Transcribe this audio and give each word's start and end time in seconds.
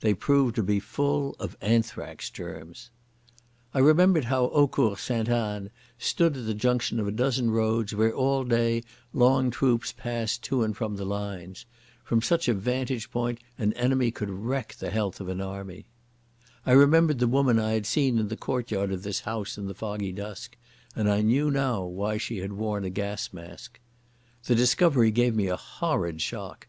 They 0.00 0.12
proved 0.12 0.56
to 0.56 0.62
be 0.62 0.78
full 0.78 1.36
of 1.40 1.56
anthrax 1.62 2.28
germs.... 2.28 2.90
I 3.72 3.78
remembered 3.78 4.26
how 4.26 4.44
Eaucourt 4.48 4.98
Sainte 4.98 5.30
Anne 5.30 5.70
stood 5.96 6.36
at 6.36 6.44
the 6.44 6.52
junction 6.52 7.00
of 7.00 7.08
a 7.08 7.10
dozen 7.10 7.50
roads 7.50 7.94
where 7.94 8.14
all 8.14 8.44
day 8.44 8.82
long 9.14 9.50
troops 9.50 9.90
passed 9.90 10.44
to 10.44 10.62
and 10.62 10.76
from 10.76 10.96
the 10.96 11.06
lines. 11.06 11.64
From 12.04 12.20
such 12.20 12.46
a 12.46 12.52
vantage 12.52 13.10
ground 13.10 13.38
an 13.56 13.72
enemy 13.72 14.10
could 14.10 14.28
wreck 14.28 14.74
the 14.74 14.90
health 14.90 15.18
of 15.18 15.30
an 15.30 15.40
army.... 15.40 15.86
I 16.66 16.72
remembered 16.72 17.18
the 17.18 17.26
woman 17.26 17.58
I 17.58 17.72
had 17.72 17.86
seen 17.86 18.18
in 18.18 18.28
the 18.28 18.36
courtyard 18.36 18.92
of 18.92 19.02
this 19.02 19.20
house 19.20 19.56
in 19.56 19.66
the 19.66 19.72
foggy 19.74 20.12
dusk, 20.12 20.58
and 20.94 21.08
I 21.10 21.22
knew 21.22 21.50
now 21.50 21.84
why 21.84 22.18
she 22.18 22.36
had 22.40 22.52
worn 22.52 22.84
a 22.84 22.90
gas 22.90 23.32
mask. 23.32 23.80
This 24.44 24.58
discovery 24.58 25.10
gave 25.10 25.34
me 25.34 25.46
a 25.46 25.56
horrid 25.56 26.20
shock. 26.20 26.68